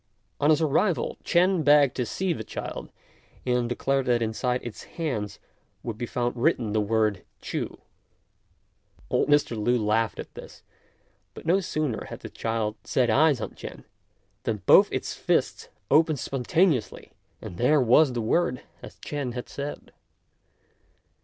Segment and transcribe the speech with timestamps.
[0.39, 2.91] On his arrival Ch'ên begged to see the child,
[3.45, 5.37] and declared that inside its hands
[5.83, 7.77] would be found written the word Ch'u.
[9.11, 9.55] Old Mr.
[9.55, 10.63] Lü laughed at this;
[11.35, 13.83] but no sooner had the child set eyes on Ch'ên
[14.41, 19.93] than both its fists opened spontaneously, and there was the word as Ch'ên had said.